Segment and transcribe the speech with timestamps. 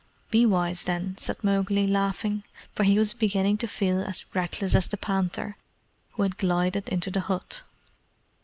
[0.31, 2.41] "Be wise, then," said Mowgli, laughing;
[2.73, 5.57] for he was beginning to feel as reckless as the panther,
[6.13, 7.61] who had glided into the hut.